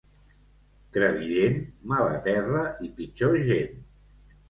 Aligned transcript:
Crevillent, 0.95 1.61
mala 1.93 2.19
terra 2.31 2.67
i 2.89 2.93
pitjor 2.99 3.43
gent. 3.55 3.83